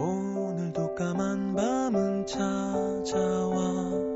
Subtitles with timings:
[0.00, 4.09] 오늘도 까만 밤은 찾아와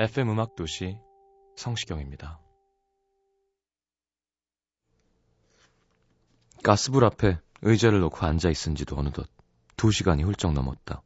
[0.00, 0.96] FM 음악 도시
[1.56, 2.40] 성시경입니다.
[6.64, 9.28] 가스불 앞에 의자를 놓고 앉아 있은 지도 어느덧
[9.76, 11.02] 두 시간이 훌쩍 넘었다.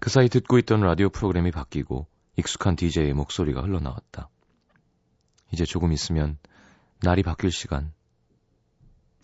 [0.00, 4.30] 그 사이 듣고 있던 라디오 프로그램이 바뀌고 익숙한 DJ의 목소리가 흘러나왔다.
[5.52, 6.38] 이제 조금 있으면
[7.02, 7.92] 날이 바뀔 시간.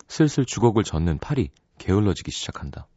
[0.07, 1.49] 슬슬 주걱을 젓는 팔이
[1.79, 2.87] 게을러지기 시작한다.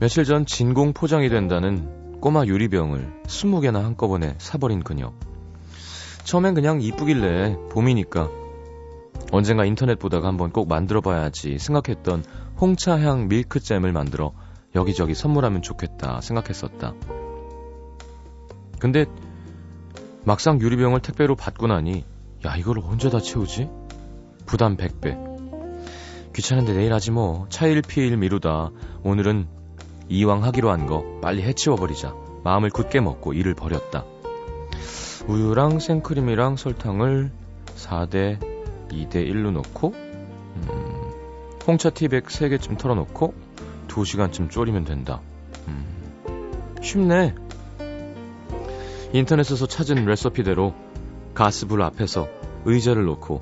[0.00, 5.12] 며칠 전 진공 포장이 된다는 꼬마 유리병을 20개나 한꺼번에 사버린 그녀.
[6.24, 8.30] 처음엔 그냥 이쁘길래 봄이니까
[9.30, 12.24] 언젠가 인터넷 보다가 한번 꼭 만들어 봐야지 생각했던
[12.58, 14.32] 홍차향 밀크잼을 만들어
[14.74, 16.94] 여기저기 선물하면 좋겠다 생각했었다.
[18.78, 19.04] 근데
[20.24, 22.06] 막상 유리병을 택배로 받고 나니
[22.46, 23.68] 야 이걸 언제 다 채우지?
[24.46, 26.32] 부담 100배.
[26.34, 27.44] 귀찮은데 내일 하지 뭐.
[27.50, 28.70] 차일피일 미루다.
[29.04, 29.59] 오늘은
[30.10, 32.14] 이왕 하기로 한 거 빨리 해치워버리자.
[32.42, 34.04] 마음을 굳게 먹고 일을 벌였다.
[35.28, 37.30] 우유랑 생크림이랑 설탕을
[37.76, 38.38] 4대
[38.90, 40.66] 2대 1로 넣고 음,
[41.66, 43.34] 홍차 티백 3개쯤 털어놓고
[43.86, 45.20] 2시간쯤 졸이면 된다.
[45.68, 45.86] 음,
[46.82, 47.34] 쉽네.
[49.12, 50.74] 인터넷에서 찾은 레시피대로
[51.34, 52.26] 가스불 앞에서
[52.64, 53.38] 의자를 놓고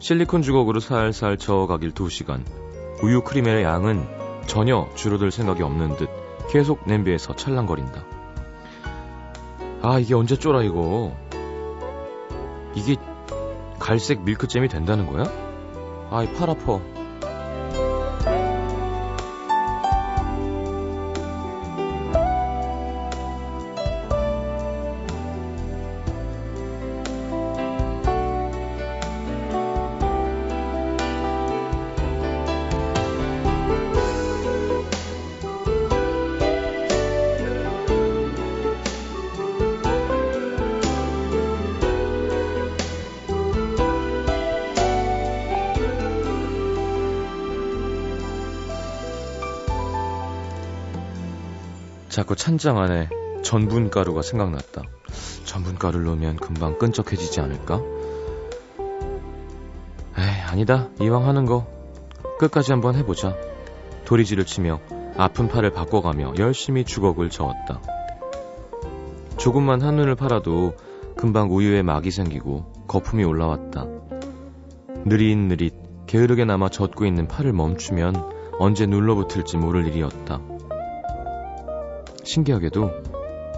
[0.00, 2.42] 실리콘 주걱으로 살살 저어가길 2시간.
[3.02, 6.08] 우유 크림의 양은 전혀 줄어들 생각이 없는 듯
[6.50, 8.04] 계속 냄비에서 찰랑거린다.
[9.82, 11.16] 아, 이게 언제 쫄아, 이거.
[12.74, 12.96] 이게
[13.78, 15.24] 갈색 밀크잼이 된다는 거야?
[16.10, 16.80] 아이, 팔 아파.
[52.20, 53.08] 자꾸 찬장 안에
[53.42, 54.82] 전분가루가 생각났다.
[55.46, 57.80] 전분가루를 넣으면 금방 끈적해지지 않을까?
[60.18, 60.90] 에이, 아니다.
[61.00, 61.66] 이왕 하는 거
[62.38, 63.34] 끝까지 한번 해보자.
[64.04, 64.80] 도리지를 치며
[65.16, 67.80] 아픈 팔을 바꿔가며 열심히 주걱을 저었다.
[69.38, 70.74] 조금만 한눈을 팔아도
[71.16, 73.86] 금방 우유에 막이 생기고 거품이 올라왔다.
[75.06, 75.72] 느릿느릿
[76.06, 80.49] 게으르게 남아 젖고 있는 팔을 멈추면 언제 눌러붙을지 모를 일이었다.
[82.30, 82.90] 신기하게도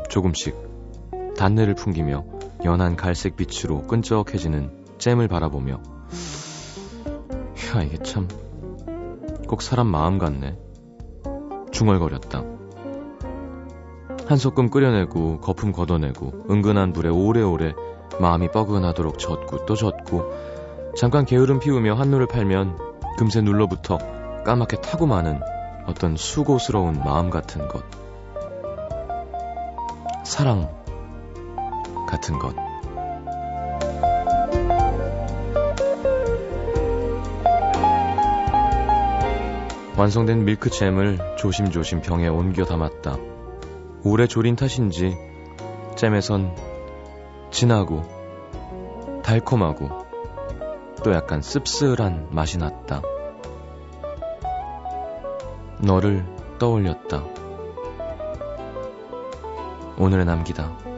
[0.08, 0.56] 조금씩
[1.36, 2.24] 단내를 풍기며
[2.64, 5.82] 연한 갈색 빛으로 끈적해지는 잼을 바라보며.
[7.76, 8.26] 야 이게 참
[9.52, 10.56] 꼭 사람 마음 같네.
[11.72, 12.42] 중얼거렸다.
[14.26, 17.74] 한 소끔 끓여내고 거품 걷어내고 은근한 불에 오래오래
[18.18, 20.32] 마음이 뻐근하도록 젓고 또 젓고
[20.96, 22.78] 잠깐 게으름 피우며 한눈을 팔면
[23.18, 23.98] 금세 눌러붙어
[24.46, 25.40] 까맣게 타고 마는
[25.84, 27.84] 어떤 수고스러운 마음 같은 것
[30.32, 30.66] 사랑
[32.08, 32.56] 같은 것.
[39.98, 43.18] 완성된 밀크잼을 조심조심 병에 옮겨 담았다.
[44.04, 45.18] 오래 졸인 탓인지
[45.96, 46.56] 잼에선
[47.50, 48.02] 진하고
[49.22, 49.90] 달콤하고
[51.04, 53.02] 또 약간 씁쓸한 맛이 났다.
[55.78, 56.24] 너를
[56.58, 57.41] 떠올렸다.
[59.98, 60.91] 오늘의 남기다.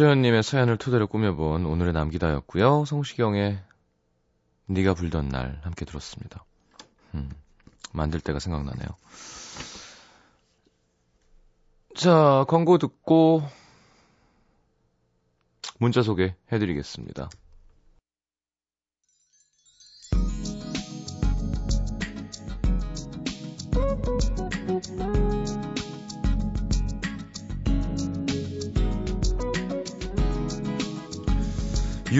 [0.00, 2.86] 임소연님의 사연을 토대로 꾸며본 오늘의 남기다였고요.
[2.86, 3.58] 성시경의
[4.64, 6.42] 네가 불던 날 함께 들었습니다.
[7.14, 7.30] 음,
[7.92, 8.88] 만들 때가 생각나네요.
[11.94, 13.42] 자, 광고 듣고
[15.78, 17.28] 문자 소개해드리겠습니다.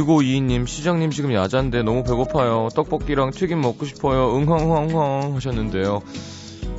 [0.01, 2.69] 유고이님 시장님 지금 야잔데 너무 배고파요.
[2.75, 4.35] 떡볶이랑 튀김 먹고 싶어요.
[4.35, 6.01] 응헝헝헝 하셨는데요.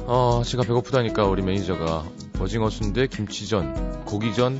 [0.08, 2.04] 어, 제가 배고프다니까 우리 매니저가
[2.42, 4.60] 오징어 순대, 김치전, 고기전,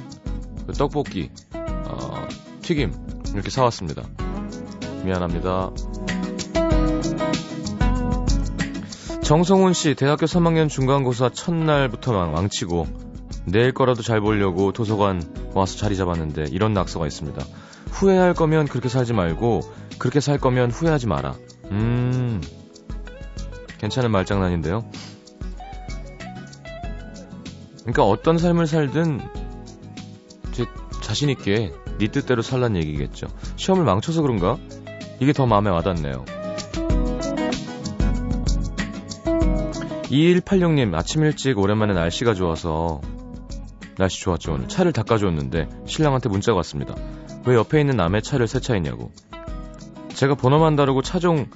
[0.68, 2.28] 그 떡볶이, 어,
[2.62, 2.94] 튀김
[3.34, 4.04] 이렇게 사왔습니다.
[5.04, 5.72] 미안합니다.
[9.24, 12.86] 정성훈 씨 대학교 3학년 중간고사 첫날부터 망치고
[13.46, 15.24] 내일 거라도 잘 보려고 도서관
[15.56, 17.44] 와서 자리 잡았는데 이런 낙서가 있습니다.
[17.90, 19.62] 후회할 거면 그렇게 살지 말고
[19.98, 21.36] 그렇게 살 거면 후회하지 마라.
[21.72, 22.42] 음.
[23.80, 24.90] 괜찮은 말장난인데요.
[27.82, 29.20] 그러니까 어떤 삶을 살든
[30.52, 30.66] 제
[31.02, 33.28] 자신 있게 네 뜻대로 살란 얘기겠죠.
[33.56, 34.58] 시험을 망쳐서 그런가?
[35.20, 36.26] 이게 더 마음에 와닿네요.
[40.12, 43.00] 2186님 아침 일찍 오랜만에 날씨가 좋아서
[43.98, 46.96] 날씨 좋았죠 오늘 차를 닦아줬는데 신랑한테 문자가 왔습니다.
[47.46, 49.12] 왜 옆에 있는 남의 차를 세차했냐고.
[50.14, 51.48] 제가 번호만 다르고 차종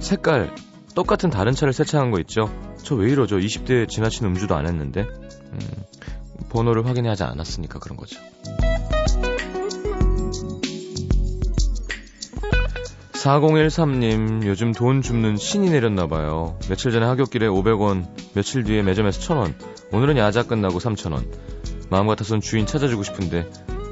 [0.00, 0.54] 색깔
[0.94, 2.50] 똑같은 다른 차를 세차한 거 있죠?
[2.82, 3.36] 저 왜 이러죠?
[3.36, 5.02] 20대 지나친 음주도 안 했는데.
[5.02, 5.58] 음,
[6.50, 8.18] 번호를 확인하지 않았으니까 그런 거죠.
[13.12, 16.58] 4013님, 요즘 돈 줍는 신이 내렸나봐요.
[16.68, 19.54] 며칠 전에 하굣길에 500원, 며칠 뒤에 매점에서 1000원,
[19.92, 21.26] 오늘은 야자 끝나고 3000원.
[21.90, 23.48] 마음 같아선 주인 찾아주고 싶은데,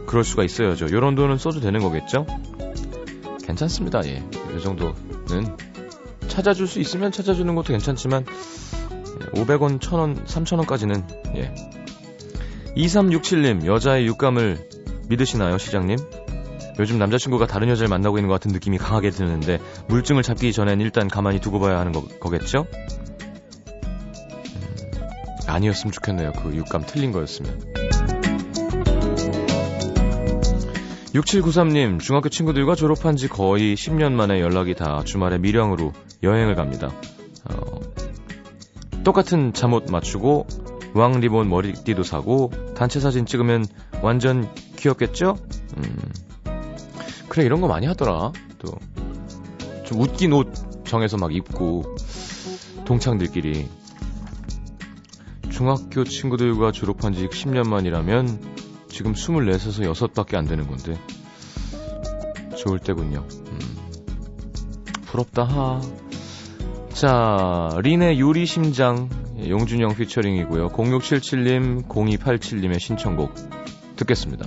[0.07, 0.91] 그럴 수가 있어야죠.
[0.91, 2.27] 요런 돈은 써도 되는 거겠죠?
[3.47, 4.23] 괜찮습니다, 예.
[4.57, 5.57] 이 정도는
[6.29, 8.25] 찾아줄 수 있으면 찾아주는 것도 괜찮지만,
[9.33, 11.55] 500원, 1000원, 3000원까지는, 예.
[12.77, 14.69] 2367님, 여자의 육감을
[15.09, 15.99] 믿으시나요, 시장님?
[16.79, 21.07] 요즘 남자친구가 다른 여자를 만나고 있는 것 같은 느낌이 강하게 드는데 물증을 잡기 전엔 일단
[21.07, 22.67] 가만히 두고 봐야 하는 거, 겠죠
[24.57, 24.95] 음,
[25.47, 26.33] 아니었으면 좋겠네요.
[26.33, 27.74] 그 육감 틀린 거였으면.
[31.15, 36.89] 6793님, 중학교 친구들과 졸업한 지 거의 10년 만에 연락이 다 주말에 밀양으로 여행을 갑니다.
[37.51, 37.81] 어,
[39.05, 40.47] 똑같은 잠옷 맞추고
[40.95, 43.67] 왕 리본 머리띠도 사고 단체 사진 찍으면
[44.03, 45.37] 완전 귀엽겠죠?
[45.77, 45.99] 음,
[47.29, 48.33] 그래 이런 거 많이 하더라.
[48.59, 48.79] 또
[49.85, 50.53] 좀 웃긴 옷
[50.85, 51.85] 정해서 막 입고
[52.85, 53.69] 동창들끼리
[55.51, 58.54] 중학교 친구들과 졸업한 지 10년 만이라면
[58.95, 60.97] 지금 24에서 6밖에 안 되는 건데
[62.57, 63.27] 좋을 때군요.
[63.49, 63.59] 음,
[65.07, 65.81] 부럽다 하.
[66.91, 69.09] 자, 린의 유리심장
[69.49, 70.69] 용준영 피처링이고요.
[70.69, 73.35] 0677님, 0287님의 신청곡
[73.97, 74.47] 듣겠습니다.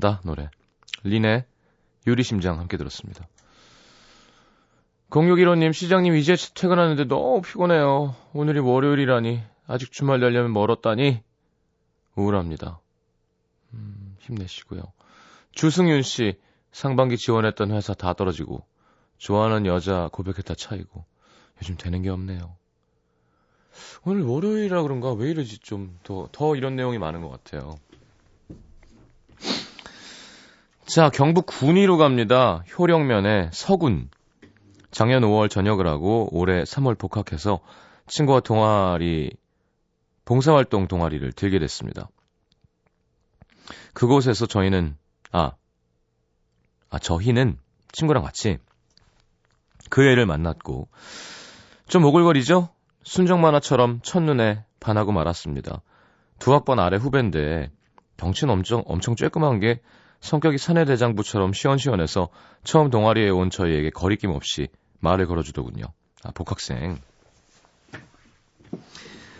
[0.00, 0.48] 한다 노래.
[1.04, 1.44] 린의
[2.06, 3.28] 유리심장 함께 들었습니다.
[5.10, 8.16] 0615님 시장님 이제 퇴근하는데 너무 피곤해요.
[8.32, 9.42] 오늘이 월요일이라니.
[9.66, 11.22] 아직 주말 되려면 멀었다니.
[12.16, 12.80] 우울합니다.
[13.74, 14.82] 음, 힘내시고요.
[15.52, 16.38] 주승윤 씨
[16.72, 18.64] 상반기 지원했던 회사 다 떨어지고
[19.18, 21.04] 좋아하는 여자 고백했다 차이고
[21.60, 22.56] 요즘 되는 게 없네요.
[24.04, 25.12] 오늘 월요일이라 그런가?
[25.12, 25.58] 왜 이러지?
[25.58, 27.76] 좀 더 더 이런 내용이 많은 것 같아요
[30.90, 32.64] 자, 경북 군위로 갑니다.
[32.76, 34.10] 효령면에 서군.
[34.90, 37.60] 작년 5월 전역을 하고 올해 3월 복학해서
[38.08, 39.30] 친구와 동아리,
[40.24, 42.08] 봉사활동 동아리를 들게 됐습니다.
[43.94, 44.96] 그곳에서 저희는,
[45.30, 45.52] 아,
[46.88, 47.56] 아, 저희는
[47.92, 48.58] 친구랑 같이
[49.90, 50.88] 그 애를 만났고,
[51.86, 52.68] 좀 오글거리죠?
[53.04, 55.82] 순정 만화처럼 첫눈에 반하고 말았습니다.
[56.40, 57.70] 두 학번 아래 후배인데,
[58.16, 59.80] 덩치는 엄청, 엄청 쬐끔한 게
[60.20, 62.28] 성격이 사내대장부처럼 시원시원해서
[62.62, 64.68] 처음 동아리에 온 저희에게 거리낌 없이
[65.00, 65.84] 말을 걸어주더군요.
[66.24, 66.98] 아, 복학생.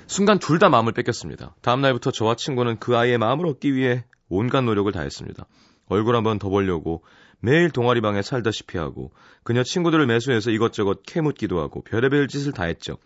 [0.06, 1.54] 순간 둘 다 마음을 뺏겼습니다.
[1.60, 5.46] 다음날부터 저와 친구는 그 아이의 마음을 얻기 위해 온갖 노력을 다했습니다.
[5.88, 7.04] 얼굴 한번 더 보려고
[7.40, 9.12] 매일 동아리방에 살다시피 하고
[9.44, 12.96] 그녀 친구들을 매수해서 이것저것 캐묻기도 하고 별의별 짓을 다 했죠.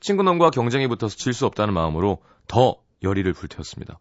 [0.00, 3.98] 친구놈과 경쟁이 붙어서 질 수 없다는 마음으로 더 열의를 불태웠습니다.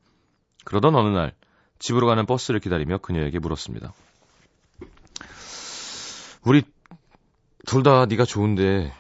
[0.66, 1.34] 그러던 어느 날
[1.80, 3.94] 집으로 가는 버스를 기다리며 그녀에게 물었습니다.
[6.46, 6.64] 우리
[7.66, 8.94] 둘 다 네가 좋은데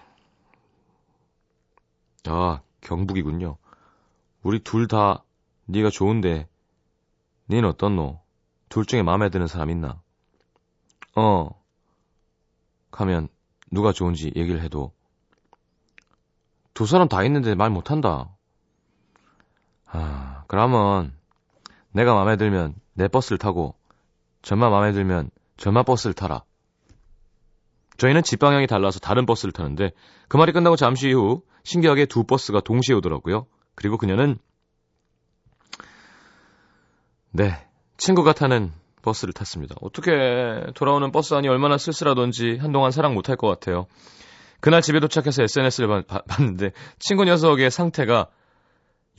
[2.25, 3.57] 아 경북이군요.
[4.43, 5.23] 우리 둘 다
[5.65, 6.47] 네가 좋은데
[7.49, 8.21] 니는 어떻노?
[8.69, 10.01] 둘 중에 마음에 드는 사람 있나?
[11.15, 11.49] 어.
[12.91, 13.29] 가면
[13.71, 14.93] 누가 좋은지 얘기를 해도
[16.73, 18.29] 두 사람 다 있는데 말 못한다.
[19.85, 21.16] 아, 그러면
[21.91, 23.75] 내가 마음에 들면 내 버스를 타고
[24.41, 26.43] 전마 마음에 들면 전마 버스를 타라.
[27.97, 29.91] 저희는 집 방향이 달라서 다른 버스를 타는데
[30.27, 33.47] 그 말이 끝나고 잠시 후 신기하게 두 버스가 동시에 오더라고요.
[33.75, 34.37] 그리고 그녀는
[37.31, 37.67] 네,
[37.97, 39.75] 친구가 타는 버스를 탔습니다.
[39.81, 40.11] 어떻게
[40.75, 43.87] 돌아오는 버스 안이 얼마나 쓸쓸하던지 한동안 사랑 못할 것 같아요.
[44.59, 48.27] 그날 집에 도착해서 SNS를 봐, 봤는데 친구 녀석의 상태가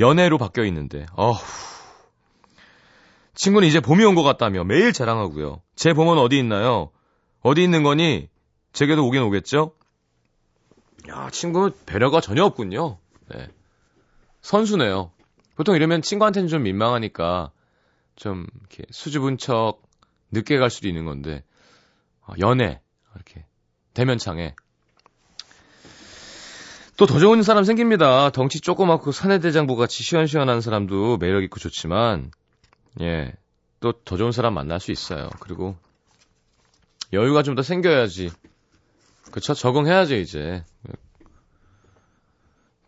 [0.01, 1.78] 연애로 바뀌어 있는데 어후.
[3.39, 5.63] 친구는 이제 봄이 온 것 같다며 매일 자랑하고요.
[5.77, 6.91] 제 봄은 어디 있나요?
[7.41, 8.29] 어디 있는 거니?
[8.73, 9.73] 제게도 오긴 오겠죠?
[11.09, 12.99] 야, 친구 배려가 전혀 없군요.
[13.29, 13.49] 네.
[14.43, 15.13] 선수네요.
[15.55, 17.53] 보통 이러면 친구한테는 좀 민망하니까
[18.17, 19.83] 좀 이렇게 수줍은 척
[20.33, 21.45] 늦게 갈 수도 있는 건데
[22.27, 22.81] 어, 연애
[23.15, 23.47] 이렇게
[23.95, 24.55] 대면창에
[26.97, 28.31] 또 더 좋은 사람 생깁니다.
[28.31, 32.33] 덩치 조그맣고 사내대장부 같이 시원시원한 사람도 매력 있고 좋지만
[33.01, 33.33] 예.
[33.81, 35.31] 또 더 좋은 사람 만날 수 있어요.
[35.41, 35.77] 그리고
[37.13, 38.31] 여유가 좀 더 생겨야지.
[39.31, 39.55] 그쵸?
[39.55, 40.65] 적응해야죠, 이제.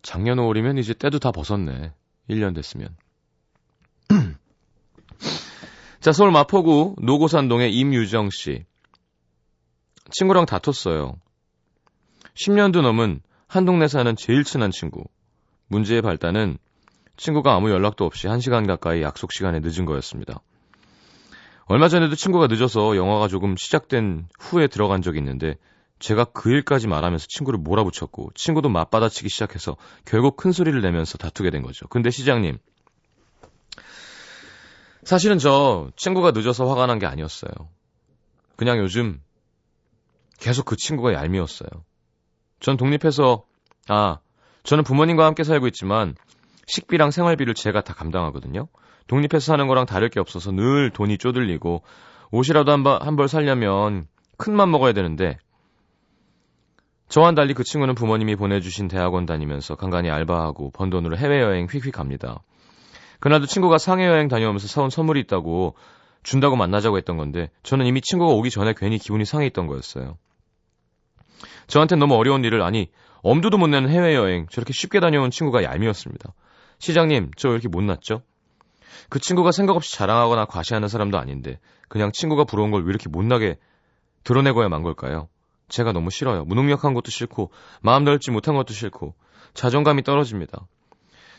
[0.01, 1.93] 작년 5월이면 이제 때도 다 벗었네.
[2.29, 2.95] 1년 됐으면.
[6.01, 8.65] 자, 서울 마포구 노고산동의 임유정 씨.
[10.11, 11.15] 친구랑 다퉜어요.
[12.33, 15.03] 10년도 넘은 한 동네 사는 제일 친한 친구.
[15.67, 16.57] 문제의 발단은
[17.17, 20.41] 친구가 아무 연락도 없이 1시간 가까이 약속 시간에 늦은 거였습니다.
[21.65, 25.55] 얼마 전에도 친구가 늦어서 영화가 조금 시작된 후에 들어간 적이 있는데
[25.99, 31.61] 제가 그 일까지 말하면서 친구를 몰아붙였고 친구도 맞받아치기 시작해서 결국 큰 소리를 내면서 다투게 된
[31.61, 31.87] 거죠.
[31.87, 32.57] 근데 시장님
[35.03, 37.51] 사실은 저 친구가 늦어서 화가 난 게 아니었어요.
[38.55, 39.21] 그냥 요즘
[40.39, 41.69] 계속 그 친구가 얄미웠어요.
[42.59, 43.45] 전 독립해서,
[43.87, 44.19] 아,
[44.63, 46.15] 저는 부모님과 함께 살고 있지만
[46.71, 48.67] 식비랑 생활비를 제가 다 감당하거든요.
[49.07, 51.83] 독립해서 사는 거랑 다를 게 없어서 늘 돈이 쪼들리고
[52.31, 55.37] 옷이라도 한벌 살려면 큰 맘 먹어야 되는데
[57.09, 62.41] 저와는 달리 그 친구는 부모님이 보내주신 대학원 다니면서 간간히 알바하고 번 돈으로 해외여행 휙휙 갑니다.
[63.19, 65.75] 그날도 친구가 상해 여행 다녀오면서 사온 선물이 있다고
[66.23, 70.17] 준다고 만나자고 했던 건데 저는 이미 친구가 오기 전에 괜히 기분이 상해 있던 거였어요.
[71.67, 72.89] 저한테 너무 어려운 일을 아니
[73.23, 76.33] 엄두도 못 내는 해외여행 저렇게 쉽게 다녀온 친구가 얄미웠습니다.
[76.81, 78.23] 시장님 저 왜 이렇게 못났죠?
[79.09, 83.57] 그 친구가 생각 없이 자랑하거나 과시하는 사람도 아닌데 그냥 친구가 부러운 걸 왜 이렇게 못나게
[84.23, 85.29] 드러내고야 만 걸까요?
[85.69, 86.43] 제가 너무 싫어요.
[86.45, 89.15] 무능력한 것도 싫고 마음 넓지 못한 것도 싫고
[89.53, 90.67] 자존감이 떨어집니다.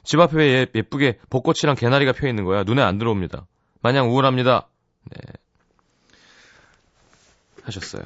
[0.05, 2.63] 집 앞에 예, 예쁘게 벚꽃이랑 개나리가 펴 있는 거야.
[2.63, 3.47] 눈에 안 들어옵니다.
[3.83, 4.69] 마냥 우울합니다.
[5.11, 5.19] 네.
[7.65, 8.03] 하셨어요.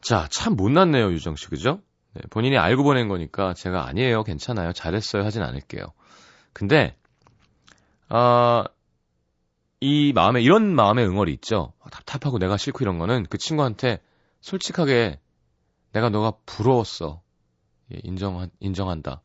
[0.00, 1.80] 자, 참 못났네요, 유정 씨, 그죠?
[2.14, 5.84] 네, 본인이 알고 보낸 거니까 제가 아니에요, 괜찮아요, 잘했어요 하진 않을게요.
[6.52, 6.96] 근데,
[8.08, 8.64] 아,
[9.80, 11.72] 이 마음에, 이런 마음의 응어리 있죠?
[11.92, 14.00] 답답하고 내가 싫고 이런 거는 그 친구한테
[14.40, 15.20] 솔직하게
[15.92, 17.22] 내가 너가 부러웠어.
[17.92, 19.22] 예, 인정, 인정한다.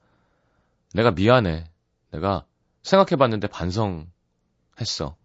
[0.94, 1.66] 내가 미안해.
[2.12, 2.46] 내가
[2.84, 5.16] 생각해봤는데 반성했어.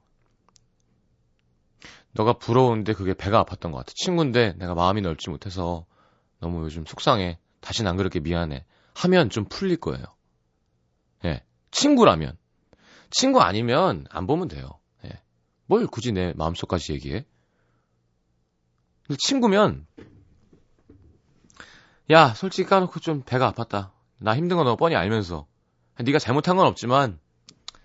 [2.12, 3.92] 너가 부러운데 그게 배가 아팠던 것 같아.
[3.94, 5.84] 친구인데 내가 마음이 넓지 못해서
[6.40, 7.38] 너무 요즘 속상해.
[7.60, 8.64] 다신 안 그렇게 미안해.
[8.94, 10.04] 하면 좀 풀릴 거예요.
[11.24, 11.42] 예.
[11.70, 12.36] 친구라면.
[13.10, 14.78] 친구 아니면 안 보면 돼요.
[15.04, 15.10] 예.
[15.66, 17.24] 뭘 굳이 내 마음속까지 얘기해?
[19.18, 19.86] 친구면
[22.10, 23.90] 야, 솔직히 까놓고 좀 배가 아팠다.
[24.18, 25.46] 나 힘든 거 너무 뻔히 알면서.
[25.98, 27.18] 네가 잘못한 건 없지만,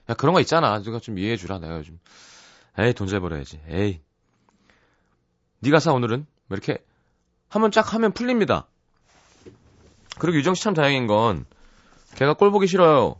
[0.09, 0.81] 야, 그런 거 있잖아.
[0.81, 1.59] 누가 좀 이해해 주라.
[1.59, 1.99] 내가 요즘.
[2.77, 3.59] 에이, 돈 잘 벌어야지.
[3.67, 4.01] 에이.
[5.59, 6.25] 네가 사, 오늘은?
[6.47, 6.83] 뭐 이렇게
[7.49, 8.67] 한번 쫙 하면 풀립니다.
[10.19, 11.45] 그리고 유정 씨 참 다행인 건,
[12.15, 13.15] 걔가 꼴 보기 싫어요.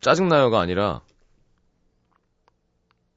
[0.00, 1.00] 짜증나요가 아니라,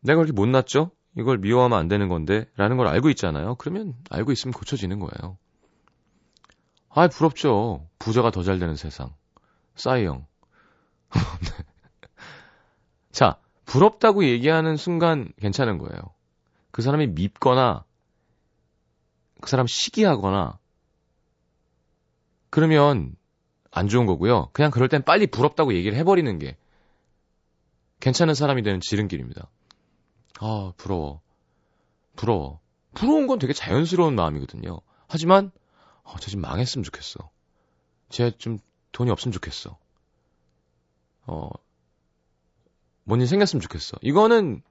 [0.02, 0.92] 내가 그렇게 못났죠?
[1.18, 3.56] 이걸 미워하면 안 되는 건데 라는 걸 알고 있잖아요.
[3.56, 5.38] 그러면 알고 있으면 고쳐지는 거예요.
[6.90, 7.88] 아, 부럽죠.
[8.00, 9.14] 부자가 더 잘 되는 세상.
[9.76, 10.26] 싸이형.
[11.12, 11.66] 네.
[13.12, 16.02] 자, 부럽다고 얘기하는 순간 괜찮은 거예요.
[16.72, 17.84] 그 사람이 밉거나
[19.42, 20.60] 그 사람 시기하거나
[22.52, 23.16] 그러면
[23.72, 24.50] 안 좋은 거고요.
[24.54, 26.58] 그냥 그럴 땐 빨리 부럽다고 얘기를 해버리는 게
[28.00, 29.50] 괜찮은 사람이 되는 지름길입니다.
[30.40, 31.22] 아, 부러워.
[32.16, 32.60] 부러워.
[32.94, 34.80] 부러운 건 되게 자연스러운 마음이거든요.
[35.08, 35.52] 하지만,
[36.04, 37.30] 어, 저집 망했으면 좋겠어.
[38.10, 38.60] 쟤 좀
[38.92, 39.78] 돈이 없으면 좋겠어.
[41.28, 41.50] 어,
[43.04, 43.98] 뭔 일 생겼으면 좋겠어.
[44.02, 44.62] 이거는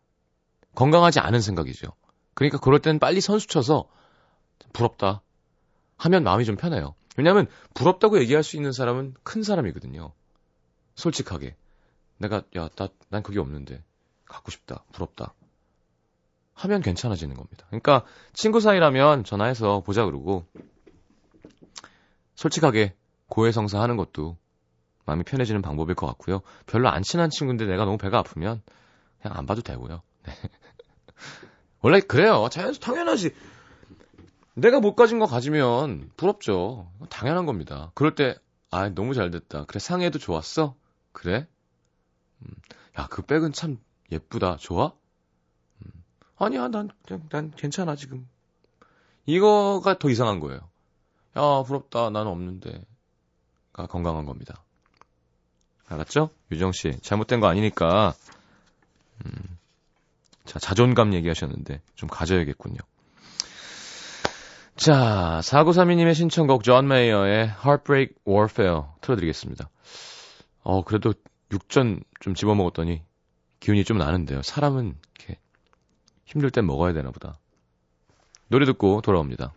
[0.74, 1.88] 건강하지 않은 생각이죠.
[2.34, 3.88] 그러니까 그럴 땐 빨리 선수 쳐서
[4.72, 5.22] 부럽다
[5.96, 6.94] 하면 마음이 좀 편해요.
[7.20, 10.12] 왜냐하면 부럽다고 얘기할 수 있는 사람은 큰 사람이거든요.
[10.94, 11.54] 솔직하게
[12.16, 13.84] 내가 야나난 그게 없는데
[14.24, 15.34] 갖고 싶다 부럽다
[16.54, 17.66] 하면 괜찮아지는 겁니다.
[17.68, 20.46] 그러니까 친구 사이라면 전화해서 보자 그러고
[22.36, 22.94] 솔직하게
[23.28, 24.38] 고해성사 하는 것도
[25.04, 26.40] 마음이 편해지는 방법일 것 같고요.
[26.64, 28.62] 별로 안 친한 친구인데 내가 너무 배가 아프면
[29.20, 30.00] 그냥 안 봐도 되고요.
[30.24, 30.32] 네.
[31.82, 32.48] 원래 그래요.
[32.50, 33.34] 자연스 당연하지.
[34.60, 36.90] 내가 못 가진 거 가지면 부럽죠.
[37.08, 37.90] 당연한 겁니다.
[37.94, 38.36] 그럴 때,
[38.70, 39.64] 아, 너무 잘 됐다.
[39.64, 40.74] 그래, 상해도 좋았어?
[41.12, 41.46] 그래?
[42.42, 42.54] 음,
[42.98, 43.78] 야, 그 백은 참
[44.12, 44.56] 예쁘다.
[44.58, 44.92] 좋아?
[45.84, 46.04] 음,
[46.36, 46.90] 아니야, 난,
[47.30, 48.28] 난 괜찮아, 지금.
[49.24, 50.60] 이거가 더 이상한 거예요.
[51.36, 52.10] 야, 부럽다.
[52.10, 52.84] 나는 없는데.
[53.72, 54.62] 가 건강한 겁니다.
[55.88, 56.30] 알았죠?
[56.50, 56.98] 유정 씨.
[57.00, 58.14] 잘못된 거 아니니까.
[59.24, 59.58] 음,
[60.44, 62.78] 자, 자존감 얘기하셨는데, 좀 가져야겠군요.
[64.80, 69.68] 자, 4932님의 신청곡 존 메이어의 Heartbreak Warfare 틀어드리겠습니다.
[70.62, 71.12] 어, 그래도
[71.52, 73.02] 육전 좀 집어먹었더니
[73.60, 74.40] 기운이 좀 나는데요.
[74.40, 75.38] 사람은 이렇게
[76.24, 77.38] 힘들 땐 먹어야 되나 보다.
[78.48, 79.52] 노래 듣고 돌아옵니다.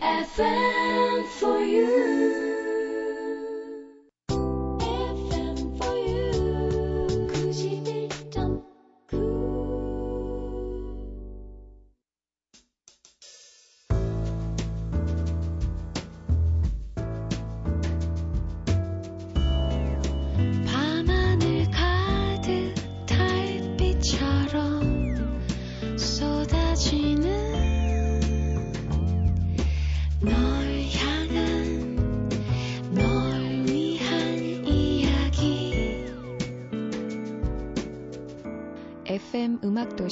[0.00, 2.41] FM for you.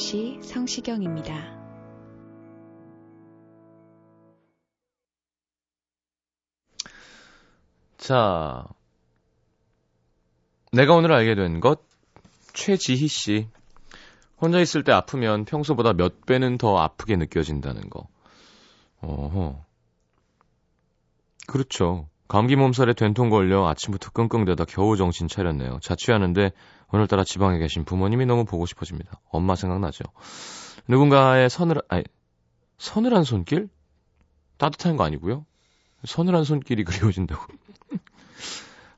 [0.01, 1.61] 음악도시 성시경입니다.
[7.99, 8.67] 자,
[10.73, 11.83] 내가 오늘 알게 된 것,
[12.55, 13.49] 최지희 씨.
[14.41, 18.09] 혼자 있을 때 아프면 평소보다 몇 배는 더 아프게 느껴진다는 거.
[19.03, 19.63] 어허.
[21.47, 22.09] 그렇죠.
[22.31, 25.81] 감기 몸살에 된통 걸려 아침부터 끙끙대다 겨우 정신 차렸네요.
[25.83, 26.53] 자취하는데
[26.93, 29.21] 오늘따라 지방에 계신 부모님이 너무 보고 싶어집니다.
[29.31, 30.05] 엄마 생각나죠.
[30.87, 32.05] 누군가의 서늘, 아니,
[32.79, 33.69] 서늘한 손길?
[34.59, 35.45] 따뜻한 거 아니고요.
[36.05, 37.45] 서늘한 손길이 그리워진다고.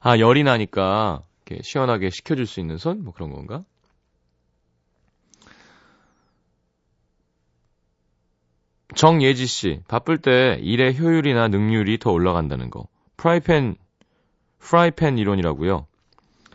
[0.01, 3.03] 아, 열이 나니까 이렇게 시원하게 식혀줄 수 있는 손?
[3.03, 3.64] 뭐 그런 건가?
[8.95, 12.91] 정예지 씨, 바쁠 때 일의 효율이나 능률이 더 올라간다는 거.
[13.23, 13.77] 프라이팬,
[14.59, 15.87] 프라이팬 이론이라고요.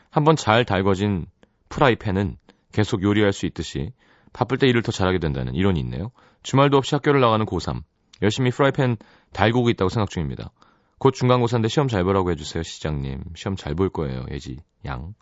[0.10, 1.26] 한번 잘 달궈진
[1.70, 2.36] 프라이팬은
[2.74, 3.94] 계속 요리할 수 있듯이
[4.34, 6.12] 바쁠 때 일을 더 잘하게 된다는 이론이 있네요.
[6.44, 7.84] 주말도 없이 학교를 나가는 고3.
[8.22, 8.98] 열심히 프라이팬
[9.32, 10.52] 달구고 있다고 생각 중입니다.
[10.98, 13.24] 곧 중간고사인데 시험 잘 보라고 해주세요, 시장님.
[13.38, 15.14] 시험 잘 볼 거예요, 예지, 양.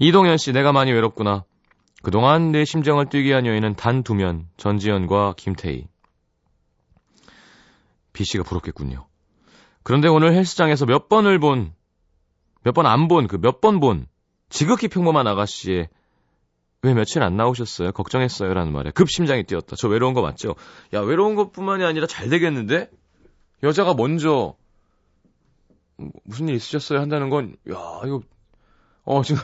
[0.00, 1.44] 이동현 씨, 내가 많이 외롭구나.
[2.02, 5.86] 그동안 내 심장을 뛰게 한 여인은 단 두 명, 전지현과 김태희.
[8.12, 9.06] B 씨가 부럽겠군요.
[9.82, 11.72] 그런데 오늘 헬스장에서 몇 번을 본,
[12.64, 14.06] 몇 번 안 본, 그 몇 번 본,
[14.48, 15.88] 지극히 평범한 아가씨의
[16.82, 17.92] 왜 며칠 안 나오셨어요?
[17.92, 18.52] 걱정했어요.
[18.54, 19.76] 라는 말에 급 심장이 뛰었다.
[19.76, 20.56] 저 외로운 거 맞죠?
[20.94, 22.90] 야, 외로운 것 뿐만이 아니라 잘 되겠는데?
[23.62, 24.54] 여자가 먼저,
[26.24, 26.98] 무슨 일 있으셨어요?
[27.00, 28.20] 한다는 건, 야, 이거,
[29.04, 29.40] 어, 지금,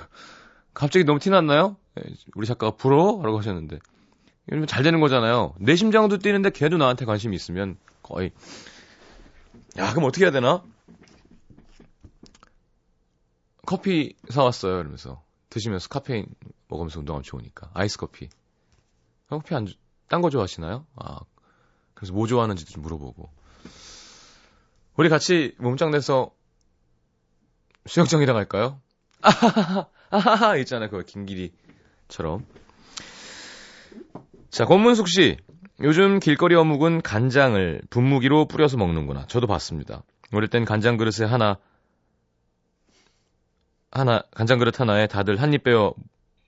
[0.75, 1.77] 갑자기 너무 티났나요?
[1.99, 2.03] 예,
[2.35, 3.23] 우리 작가가 부러워?
[3.23, 3.79] 라고 하셨는데.
[4.49, 5.55] 이러면 잘 되는 거잖아요.
[5.61, 8.31] 내 심장도 뛰는데 걔도 나한테 관심이 있으면 거의
[9.79, 10.63] 야, 그럼 어떻게 해야 되나?
[13.67, 14.81] 커피 사왔어요.
[14.81, 15.23] 이러면서.
[15.51, 16.27] 드시면서 카페인
[16.69, 17.71] 먹으면서 운동하면 좋으니까.
[17.75, 18.29] 아이스 커피.
[19.29, 19.67] 커피 안,
[20.09, 20.87] 딴 거 좋아하시나요?
[20.97, 21.21] 아,
[21.95, 23.31] 그래서 뭐 좋아하는지도 좀 물어보고.
[24.97, 26.31] 우리 같이 몸짱 내서
[27.87, 28.81] 수영장이나 갈까요?
[29.23, 30.91] 아하하하, 아하하, 있잖아요.
[30.91, 32.45] 그거, 김기리처럼.
[34.51, 35.37] 자, 권문숙 씨.
[35.83, 39.27] 요즘 길거리 어묵은 간장을 분무기로 뿌려서 먹는구나.
[39.27, 40.03] 저도 봤습니다.
[40.33, 41.59] 어릴 땐 간장 그릇에 하나,
[43.91, 45.95] 하나, 간장 그릇 하나에 다들 한 입 빼어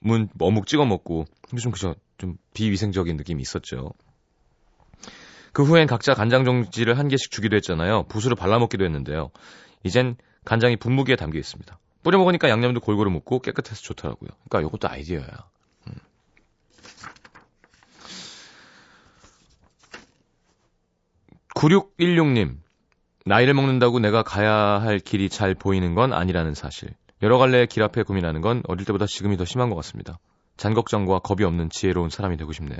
[0.00, 1.26] 문, 어묵 찍어 먹고,
[1.60, 3.92] 좀 그저, 좀 비위생적인 느낌이 있었죠.
[5.52, 8.04] 그 후엔 각자 간장 종지를 한 개씩 주기도 했잖아요.
[8.04, 9.30] 붓으로 발라먹기도 했는데요.
[9.84, 11.78] 이젠 간장이 분무기에 담겨 있습니다.
[12.02, 14.30] 뿌려 먹으니까 양념도 골고루 묻고 깨끗해서 좋더라고요.
[14.48, 15.49] 그러니까 이것도 아이디어야.
[21.61, 22.59] 9616님,
[23.27, 26.94] 나이를 먹는다고 내가 가야 할 길이 잘 보이는 건 아니라는 사실.
[27.20, 30.18] 여러 갈래의 길 앞에 고민하는 건 어릴 때보다 지금이 더 심한 것 같습니다.
[30.57, 32.79] 잔걱정과 겁이 없는 지혜로운 사람이 되고 싶네요.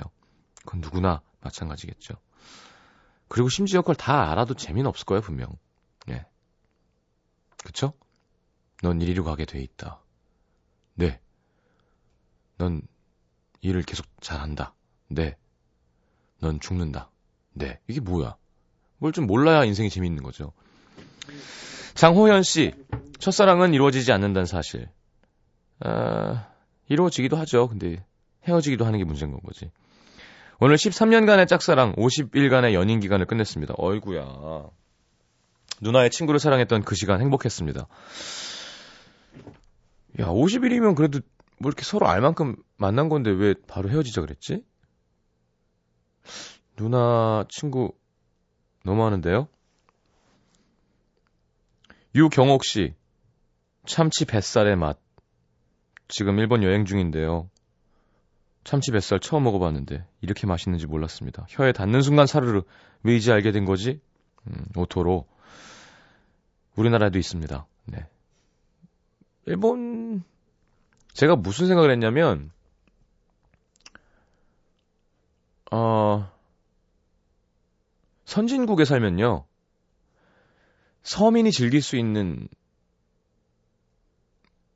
[0.65, 2.15] 그건 누구나 마찬가지겠죠.
[3.29, 5.51] 그리고 심지어 그걸 다 알아도 재미는 없을 거예요, 분명.
[6.09, 6.25] 예.
[7.63, 7.93] 그쵸?
[8.83, 10.01] 넌 이리로 가게 돼 있다.
[10.95, 11.21] 네.
[12.57, 12.81] 넌
[13.61, 14.75] 일을 계속 잘한다.
[15.09, 15.37] 네.
[16.41, 17.11] 넌 죽는다.
[17.53, 17.79] 네.
[17.87, 18.39] 이게 뭐야?
[19.01, 20.53] 뭘좀 몰라야 인생이 재밌는 거죠.
[21.95, 22.73] 장호연 씨,
[23.19, 24.89] 첫사랑은 이루어지지 않는다는 사실.
[25.81, 26.49] 아,
[26.89, 27.69] 이루어지기도 하죠.
[27.69, 28.05] 근데
[28.47, 29.71] 헤어지기도 하는 게 문제인 건 거지.
[30.61, 33.75] 오늘 13년간의 짝사랑, 50일간의 연인 기간을 끝냈습니다.
[33.79, 34.69] 어이구야.
[35.81, 37.87] 누나의 친구를 사랑했던 그 시간 행복했습니다.
[40.21, 41.21] 야, 50일이면 그래도
[41.59, 44.63] 뭐 이렇게 서로 알 만큼 만난 건데 왜 바로 헤어지자 그랬지?
[46.77, 47.95] 누나 친구
[48.85, 49.49] 너무 하는데요?
[52.15, 52.95] 유경옥 씨,
[53.87, 54.99] 참치 뱃살의 맛.
[56.09, 57.49] 지금 일본 여행 중인데요.
[58.65, 61.47] 참치 뱃살 처음 먹어봤는데 이렇게 맛있는지 몰랐습니다.
[61.49, 62.63] 혀에 닿는 순간 사르르
[63.03, 64.01] 왜 이제 알게 된 거지?
[64.47, 65.27] 음, 大トロ
[66.77, 67.67] 우리나라에도 있습니다.
[67.87, 68.07] 네.
[69.47, 70.23] 일본
[71.13, 72.51] 제가 무슨 생각을 했냐면
[75.71, 76.31] 어
[78.31, 79.45] 선진국에 살면요
[81.03, 82.47] 서민이 즐길 수 있는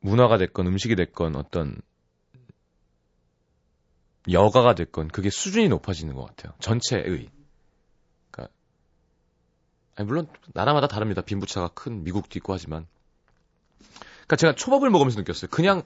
[0.01, 1.81] 문화가 됐건 음식이 됐건 어떤
[4.29, 6.55] 여가가 됐건 그게 수준이 높아지는 것 같아요.
[6.59, 7.31] 전체의.
[8.31, 8.53] 그러니까
[9.95, 11.23] 아니 물론 나라마다 다릅니다.
[11.23, 12.89] 빈부차가 큰 미국도 있고 하지만.
[14.15, 15.49] 그러니까 제가 초밥을 먹으면서 느꼈어요.
[15.51, 15.83] 그냥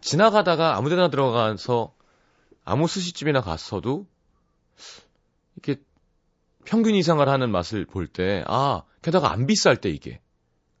[0.00, 1.94] 지나가다가 아무데나 들어가서
[2.64, 4.06] 아무 스시집이나 갔어도
[5.56, 5.82] 이렇게
[6.64, 10.20] 평균 이상을 하는 맛을 볼 때, 아, 게다가 안 비쌀 때 이게.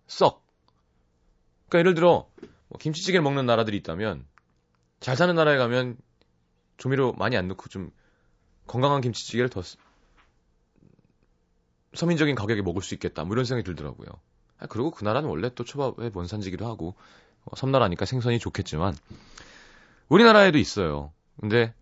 [0.06, 0.44] 썩.
[1.68, 2.28] 그러니까 예를 들어,
[2.68, 4.26] 뭐 김치찌개를 먹는 나라들이 있다면,
[5.00, 5.96] 잘 사는 나라에 가면
[6.76, 7.90] 조미료 많이 안 넣고 좀
[8.66, 9.62] 건강한 김치찌개를 더
[11.94, 13.24] 서민적인 가격에 먹을 수 있겠다.
[13.24, 14.08] 뭐 이런 생각이 들더라고요.
[14.58, 16.94] 아, 그리고 그 나라는 원래 또 초밥의 원산지기도 하고
[17.44, 18.96] 어, 섬나라니까 생선이 좋겠지만
[20.08, 21.12] 우리나라에도 있어요.
[21.40, 21.74] 근데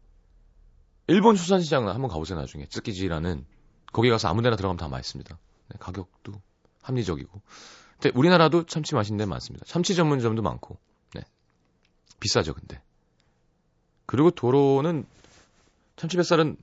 [1.07, 3.45] 일본 수산시장은 한번 가보세요 나중에 쯔키지라는
[3.93, 5.39] 거기 가서 아무 데나 들어가면 다 맛있습니다.
[5.69, 6.41] 네, 가격도
[6.83, 7.41] 합리적이고.
[8.01, 9.67] 근데 우리나라도 참치 맛있는 데 많습니다.
[9.67, 10.79] 참치 전문점도 많고.
[11.15, 11.23] 네.
[12.19, 12.83] 비싸죠 근데.
[14.07, 15.07] 그리고 도로는
[15.97, 16.57] 참치 뱃살은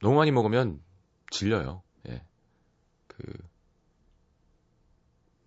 [0.00, 0.80] 너무 많이 먹으면
[1.30, 1.82] 질려요.
[2.08, 2.22] 예.
[3.06, 3.24] 그,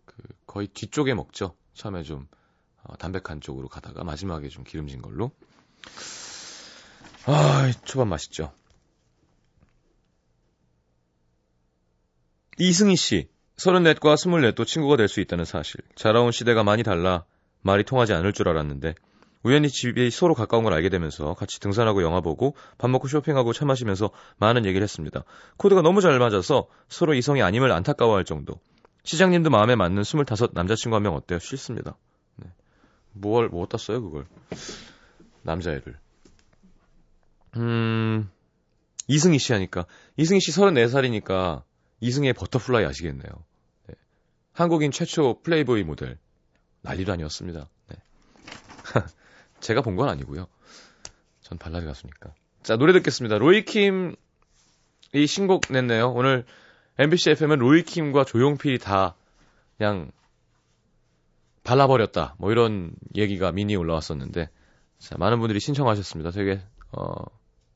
[0.05, 1.55] 그 거의 뒤쪽에 먹죠.
[1.73, 2.27] 처음에 좀
[2.83, 5.31] 어, 담백한 쪽으로 가다가 마지막에 좀 기름진 걸로.
[7.25, 8.53] 아, 초밥 맛있죠.
[12.59, 15.79] 이승희 씨, 34과 24도 친구가 될 수 있다는 사실.
[15.95, 17.23] 자라온 시대가 많이 달라
[17.61, 18.95] 말이 통하지 않을 줄 알았는데
[19.43, 23.65] 우연히 집이 서로 가까운 걸 알게 되면서 같이 등산하고 영화 보고 밥 먹고 쇼핑하고 차
[23.65, 25.23] 마시면서 많은 얘기를 했습니다.
[25.57, 28.59] 코드가 너무 잘 맞아서 서로 이성이 아님을 안타까워할 정도.
[29.03, 31.39] 시장님도 마음에 맞는 25 남자친구 한 명 어때요?
[31.39, 31.95] 싫습니다.
[32.37, 32.49] 네.
[33.13, 34.25] 뭘, 뭐 어디다 써요, 그걸?
[35.43, 35.97] 남자애를.
[37.55, 38.29] 음,
[39.07, 39.85] 이승희 씨 하니까.
[40.17, 41.63] 이승희 씨 34살이니까
[41.99, 43.29] 이승희의 Butterfly 아시겠네요.
[43.87, 43.95] 네.
[44.53, 46.17] 한국인 최초 플레이보이 모델.
[46.81, 47.67] 난리도 아니었습니다.
[47.89, 47.95] 네.
[49.59, 50.47] 제가 본 건 아니고요.
[51.41, 52.33] 전 발라드 가수니까.
[52.63, 53.37] 자, 노래 듣겠습니다.
[53.37, 54.15] 로이킴
[55.13, 56.11] 이 신곡 냈네요.
[56.11, 56.45] 오늘
[56.99, 59.15] MBC FM은 로이킴과 조용필이 다
[59.77, 60.11] 그냥
[61.63, 62.35] 발라버렸다.
[62.37, 64.49] 뭐 이런 얘기가 미니 올라왔었는데,
[64.99, 66.31] 자, 많은 분들이 신청하셨습니다.
[66.31, 67.13] 되게, 어,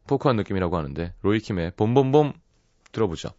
[0.07, 2.33] 포크한 느낌이라고 하는데, 로이킴의 봄봄봄
[2.91, 3.29] 들어보죠.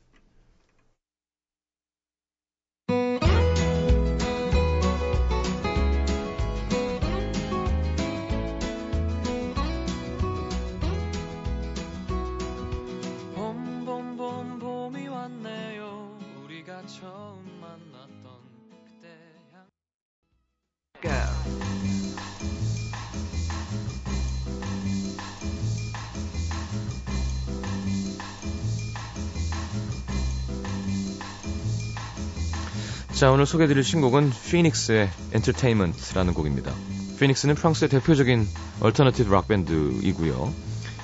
[33.13, 36.73] 자, 오늘 소개해드릴 신곡은 피닉스의 Entertainment라는 곡입니다.
[37.21, 38.49] 피닉스는 프랑스의 대표적인
[38.81, 40.53] alternative 락밴드이고요.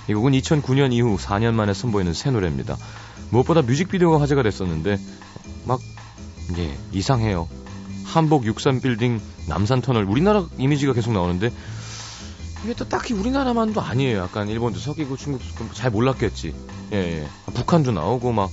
[0.08, 2.76] 이 곡은 2009년 이후 4년 만에 선보이는 새 노래입니다.
[3.30, 4.98] 무엇보다 뮤직비디오가 화제가 됐었는데
[5.66, 5.80] 막
[6.56, 7.46] 예, 이상해요.
[8.04, 11.52] 한복 63빌딩 남산터널 우리나라 이미지가 계속 나오는데
[12.64, 14.18] 이게 또 딱히 우리나라만도 아니에요.
[14.18, 16.54] 약간 일본도 섞이고 중국도 잘 몰랐겠지.
[16.92, 17.28] 예, 예.
[17.52, 18.50] 북한도 나오고 막.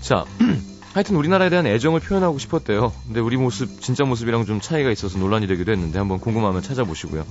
[0.00, 0.24] 자,
[0.94, 2.92] 하여튼 우리나라에 대한 애정을 표현하고 싶었대요.
[3.06, 7.26] 근데 우리 모습, 진짜 모습이랑 좀 차이가 있어서 논란이 되기도 했는데 한번 궁금하면 찾아보시고요.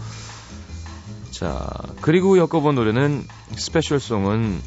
[1.32, 1.70] 자,
[2.02, 4.60] 그리고 엮어본 노래는 스페셜송은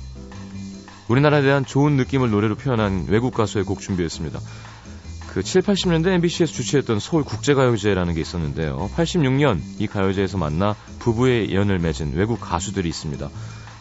[1.09, 4.41] 우리나라에 대한 좋은 느낌을 노래로 표현한 외국 가수의 곡 준비했습니다.
[5.29, 8.91] 그 7, 80년대 MBC에서 주최했던 서울 국제가요제라는 게 있었는데요.
[8.97, 13.29] 86년 이 가요제에서 만나 부부의 연을 맺은 외국 가수들이 있습니다.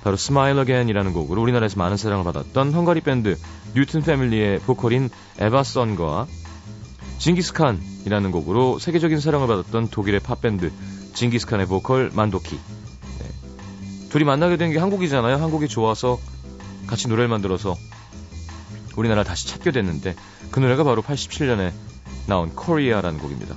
[0.05, 3.39] 바로 Smile Again이라는 곡으로 우리나라에서 많은 사랑을 받았던 헝가리 밴드
[3.73, 6.27] 뉴튼 패밀리의 보컬인 에바 선과
[7.17, 10.71] 징기스칸이라는 곡으로 세계적인 사랑을 받았던 독일의 팝밴드
[11.15, 12.55] 징기스칸의 보컬 만도키.
[12.55, 14.09] 네.
[14.09, 15.37] 둘이 만나게 된 게 한국이잖아요.
[15.37, 16.19] 한국이 좋아서
[16.85, 17.75] 같이 노래를 만들어서
[18.97, 20.15] 우리나라 다시 찾게 됐는데
[20.51, 21.71] 그 노래가 바로 87년에
[22.27, 23.55] 나온 Korea라는 곡입니다.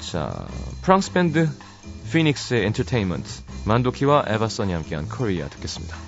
[0.00, 0.48] 자,
[0.82, 1.48] 프랑스 밴드
[2.10, 6.05] 피닉스의 엔터테인먼트 만도키와 에바선이 함께한 코리아 듣겠습니다.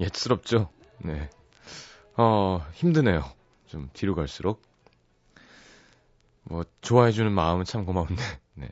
[0.00, 0.70] 옛스럽죠?
[0.98, 1.28] 네.
[2.16, 3.24] 어, 힘드네요.
[3.66, 4.62] 좀 뒤로 갈수록.
[6.44, 8.14] 뭐, 좋아해주는 마음은 참 고마운데,
[8.54, 8.68] 네.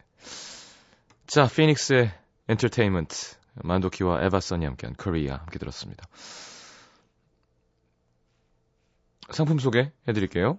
[1.27, 2.13] 자, 피닉스의
[2.49, 3.37] 엔터테인먼트.
[3.63, 6.05] 만도키와 에바선이 함께한 코리아 함께 들었습니다.
[9.31, 10.59] 상품 소개 해드릴게요.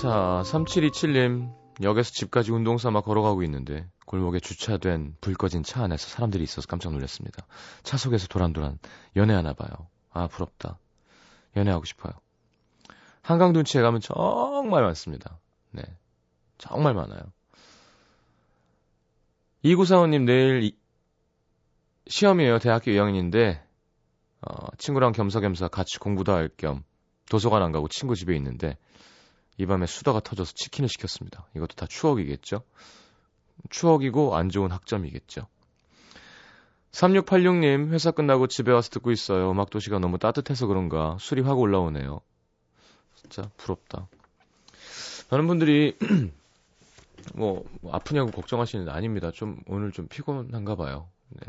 [0.00, 1.52] 자, 3727님.
[1.82, 6.92] 역에서 집까지 운동 삼아 걸어가고 있는데 골목에 주차된 불 꺼진 차 안에서 사람들이 있어서 깜짝
[6.92, 7.46] 놀랐습니다.
[7.82, 8.78] 차 속에서 도란도란
[9.16, 9.88] 연애하나 봐요.
[10.10, 10.78] 아, 부럽다.
[11.56, 12.12] 연애하고 싶어요.
[13.22, 15.38] 한강 둔치에 가면 정말 많습니다.
[15.72, 15.82] 네.
[16.58, 17.22] 정말 많아요.
[19.64, 20.76] 2945님 내일 이,
[22.06, 22.58] 시험이에요.
[22.58, 23.60] 대학교 2학년인데
[24.42, 26.84] 어, 친구랑 겸사겸사 같이 공부도 할 겸
[27.30, 28.76] 도서관 안 가고 친구 집에 있는데
[29.56, 31.46] 이 밤에 수다가 터져서 치킨을 시켰습니다.
[31.56, 32.62] 이것도 다 추억이겠죠?
[33.70, 35.46] 추억이고 안 좋은 학점이겠죠.
[36.92, 39.50] 3686님, 회사 끝나고 집에 와서 듣고 있어요.
[39.50, 42.20] 음악도시가 너무 따뜻해서 그런가 술이 확 올라오네요.
[43.16, 44.08] 진짜 부럽다.
[45.30, 45.96] 많은 분들이
[47.34, 49.30] 뭐, 뭐 아프냐고 걱정하시는 데 아닙니다.
[49.32, 51.08] 좀 오늘 좀 피곤한가 봐요.
[51.30, 51.46] 네.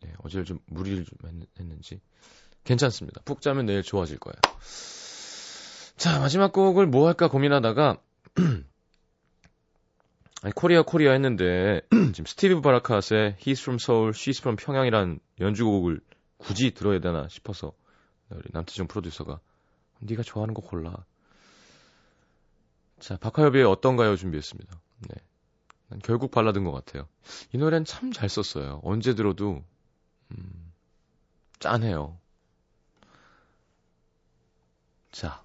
[0.00, 1.18] 네 어제 좀 무리를 좀
[1.58, 2.00] 했, 는지
[2.64, 3.22] 괜찮습니다.
[3.24, 4.36] 푹 자면 내일 좋아질 거예요.
[6.00, 8.00] 자, 마지막 곡을 뭐 할까 고민하다가,
[10.42, 11.82] 아니, Korea Korea 했는데,
[12.14, 16.00] 지금 스티브 바라카스의 He's from Seoul, She's from 평양이란 연주곡을
[16.38, 17.74] 굳이 들어야 되나 싶어서,
[18.30, 19.40] 우리 남태정 프로듀서가,
[19.98, 21.04] 네가 좋아하는 거 골라.
[22.98, 24.80] 자, 박화요비의 어떤가요 준비했습니다.
[25.00, 25.14] 네.
[25.88, 27.08] 난 결국 발라든 것 같아요.
[27.52, 28.80] 이 노래는 참 잘 썼어요.
[28.84, 29.62] 언제 들어도,
[30.30, 30.72] 음,
[31.58, 32.16] 짠해요.
[35.12, 35.42] 자.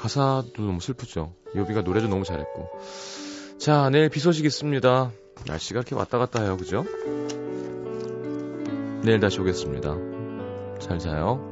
[0.00, 1.34] 가사도 너무 슬프죠.
[1.54, 2.70] 요비가 노래도 너무 잘했고.
[3.58, 5.12] 자, 내일 비 소식 있습니다.
[5.46, 6.56] 날씨가 이렇게 왔다 갔다 해요.
[6.56, 6.84] 그죠?
[9.02, 9.94] 내일 다시 오겠습니다.
[10.78, 11.49] 잘 자요.